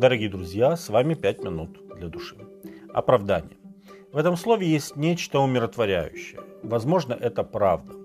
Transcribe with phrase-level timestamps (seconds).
[0.00, 2.34] Дорогие друзья, с вами «Пять минут для души».
[2.94, 3.58] Оправдание.
[4.12, 6.40] В этом слове есть нечто умиротворяющее.
[6.62, 7.96] Возможно, это правда.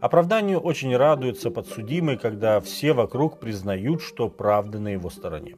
[0.00, 5.56] Оправданию очень радуется подсудимый, когда все вокруг признают, что правда на его стороне.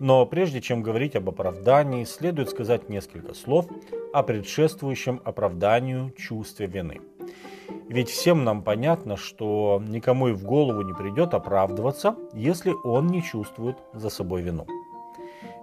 [0.00, 3.68] Но прежде чем говорить об оправдании, следует сказать несколько слов
[4.12, 7.00] о предшествующем оправданию чувстве вины–
[7.88, 13.22] ведь всем нам понятно, что никому и в голову не придет оправдываться, если он не
[13.22, 14.66] чувствует за собой вину.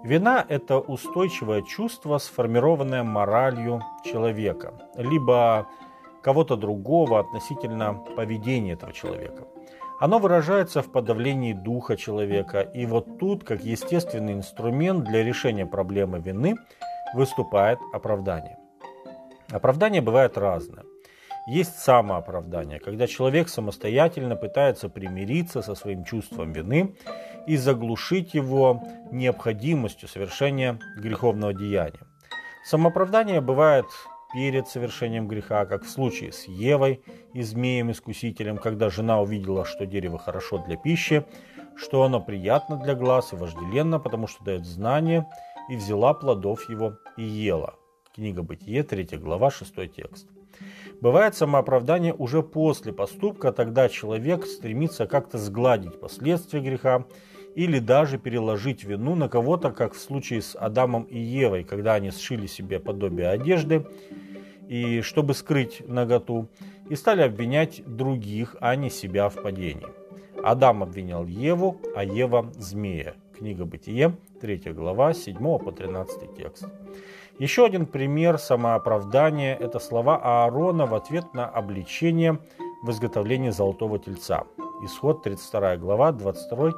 [0.04, 5.68] Вина– это устойчивое чувство, сформированное моралью человека, либо
[6.22, 9.48] кого-то другого относительно поведения этого человека.
[10.02, 16.20] Оно выражается в подавлении духа человека, и вот тут, как естественный инструмент для решения проблемы
[16.20, 16.56] вины,
[17.14, 18.58] выступает оправдание.
[19.52, 20.84] Оправдание бывает разное.
[21.46, 26.96] Есть самооправдание, когда человек самостоятельно пытается примириться со своим чувством вины
[27.48, 28.82] и заглушить его
[29.12, 32.00] необходимостью совершения греховного деяния.
[32.64, 33.86] Самооправдание бывает
[34.34, 37.04] перед совершением греха, как в случае с Евой
[37.34, 41.26] и змеем-искусителем, когда жена увидела, что дерево хорошо для пищи,
[41.76, 45.28] что оно приятно для глаз и вожделенно, потому что дает знание,
[45.70, 47.76] и взяла плодов его и ела.
[48.16, 50.33] Книга Бытие, 3 глава, 6 текст.
[51.04, 57.04] Бывает самооправдание уже после поступка, тогда человек стремится как-то сгладить последствия греха
[57.56, 62.10] или даже переложить вину на кого-то, как в случае с Адамом и Евой, когда они
[62.12, 63.86] сшили себе подобие одежды,
[64.70, 66.48] и чтобы скрыть наготу,
[66.90, 69.88] и стали обвинять других, а не себя в падении.
[70.42, 73.16] Адам обвинял Еву, а Ева– змея.
[73.38, 76.66] Книга Бытие, 3 глава, 7 по 13 текст.
[77.40, 82.38] Еще один пример самооправдания– это слова Аарона в ответ на обличение
[82.84, 84.44] в изготовлении золотого тельца.
[84.84, 86.72] Исход 32 глава, 22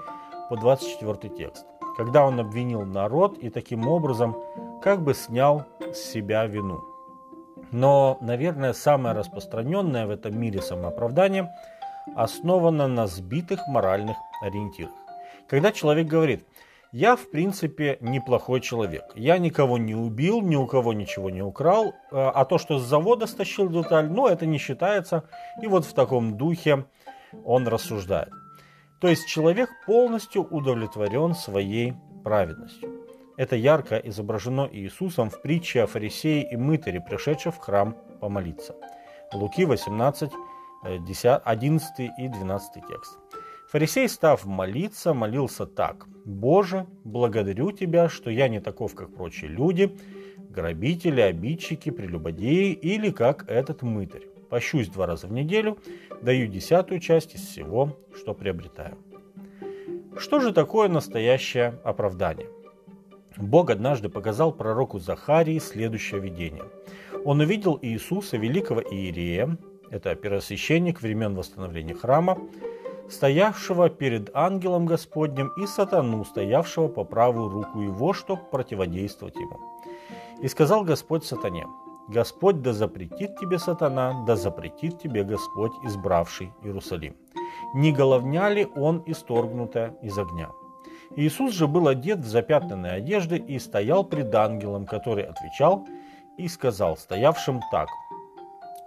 [0.47, 1.65] по 24 текст.
[1.97, 4.35] Когда он обвинил народ и таким образом
[4.83, 6.83] как бы снял с себя вину.
[7.71, 11.49] Но, наверное, самое распространенное в этом мире самооправдание
[12.15, 14.93] основано на сбитых моральных ориентирах.
[15.47, 16.45] Когда человек говорит–
[16.95, 19.03] я, в принципе, неплохой человек.
[19.15, 21.93] Я никого не убил, ни у кого ничего не украл.
[22.09, 25.27] А, а то, что с завода стащил деталь, ну, это не считается.
[25.61, 26.85] И вот в таком духе
[27.43, 28.31] он рассуждает.
[29.01, 32.89] То есть человек полностью удовлетворен своей праведностью.
[33.35, 38.73] Это ярко изображено Иисусом в притче о фарисее и мытаре, пришедшем в храм помолиться.
[39.33, 40.31] Луки 18,
[40.81, 43.19] 11 э, и 12 текст.
[43.69, 46.07] Фарисей, став молиться, молился так.
[46.25, 49.95] «Боже, благодарю Тебя, что я не таков, как прочие люди,
[50.49, 54.27] грабители, обидчики, прелюбодеи или как этот мытарь.
[54.49, 55.77] Пощусь два раза в неделю,
[56.21, 58.97] даю десятую часть из всего, что приобретаю».
[60.17, 62.47] Что же такое настоящее оправдание?
[63.35, 66.63] Бог однажды показал пророку Захарии следующее видение.
[67.25, 69.57] Он увидел Иисуса, великого Иерея,
[69.91, 72.37] это первосвященник времен восстановления храма,
[73.09, 79.59] стоявшего перед ангелом Господним, и сатану, стоявшего по правую руку его, чтобы противодействовать ему.
[80.41, 81.65] И сказал Господь сатане,
[82.07, 87.15] Господь да запретит тебе сатана, да запретит тебе Господь, избравший Иерусалим.
[87.73, 90.49] Не головня ли он исторгнутая из огня?
[91.15, 95.87] Иисус же был одет в запятнанные одежды и стоял пред ангелом, который отвечал
[96.37, 97.87] и сказал стоявшим так,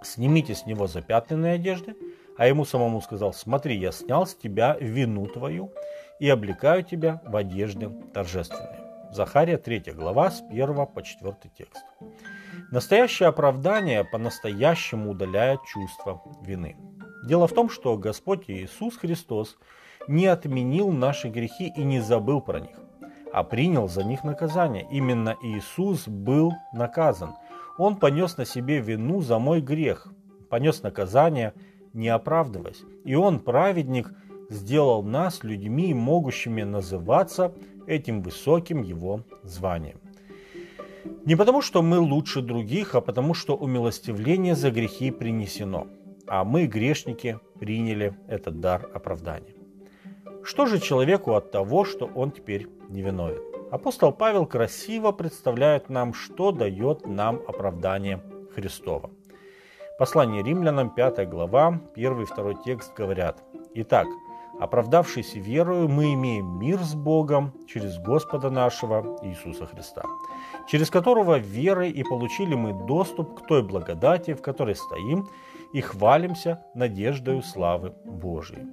[0.01, 1.95] «Снимите с него запятнанные одежды,
[2.39, 5.73] а ему самому сказал, смотри, я снял с тебя вину твою
[6.21, 8.79] и облекаю тебя в одежды торжественные.
[9.11, 11.83] Захария 3 глава с 1 по 4 текст.
[12.71, 16.77] Настоящее оправдание по-настоящему удаляет чувство вины.
[17.25, 19.57] Дело в том, что Господь Иисус Христос
[20.07, 22.77] не отменил наши грехи и не забыл про них,
[23.33, 24.87] а принял за них наказание.
[24.89, 27.35] Именно Иисус был наказан.
[27.77, 30.07] Он понес на себе вину за мой грех,
[30.49, 31.53] понес наказание–
[31.93, 32.83] не оправдываясь.
[33.05, 34.11] И он, праведник,
[34.49, 37.53] сделал нас людьми, могущими называться
[37.87, 39.99] этим высоким его званием.
[41.25, 45.87] Не потому, что мы лучше других, а потому, что умилостивление за грехи принесено,
[46.27, 49.53] а мы, грешники, приняли этот дар оправдания.
[50.43, 53.41] Что же человеку от того, что он теперь невиновен?
[53.71, 58.21] Апостол Павел красиво представляет нам, что дает нам оправдание
[58.55, 59.11] Христова.
[59.99, 63.43] Послание римлянам, 5 глава, 1 и 2 текст говорят.
[63.73, 64.07] Итак,
[64.57, 70.03] оправдавшись верою, мы имеем мир с Богом через Господа нашего Иисуса Христа,
[70.69, 75.27] через которого верой и получили мы доступ к той благодати, в которой стоим,
[75.73, 78.67] и хвалимся надеждою славы Божией.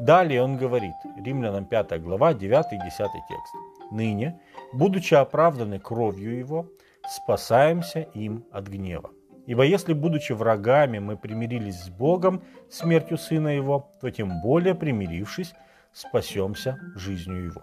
[0.00, 3.54] Далее он говорит, Римлянам 5 глава, 9 и 10 текст.
[3.92, 4.40] ныне,
[4.72, 6.66] будучи оправданы кровью Его,
[7.08, 9.10] спасаемся им от гнева.
[9.46, 15.54] Ибо если, будучи врагами, мы примирились с Богом смертью Сына Его, то тем более, примирившись,
[15.92, 17.62] спасемся жизнью Его.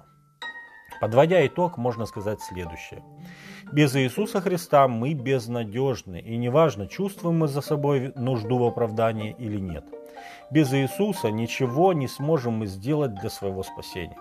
[1.00, 3.04] Подводя итог, можно сказать следующее.
[3.72, 9.60] Без Иисуса Христа мы безнадежны, и неважно, чувствуем мы за собой нужду в оправдании или
[9.60, 9.84] нет.
[10.52, 14.18] Без Иисуса ничего не сможем мы сделать для своего спасения.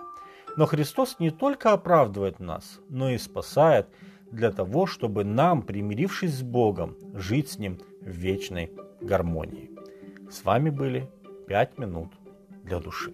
[0.57, 3.87] Но Христос не только оправдывает нас, но и спасает
[4.31, 9.69] для того, чтобы нам, примирившись с Богом, жить с Ним в вечной гармонии.
[10.29, 11.09] С вами были
[11.47, 12.09] «Пять минут
[12.63, 13.13] для души».